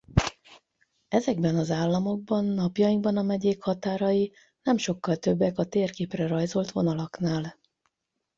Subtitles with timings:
[1.07, 7.57] Ezekben az államokban napjainkban a megyék határai nem sokkal többek a térképre rajzolt vonalaknál.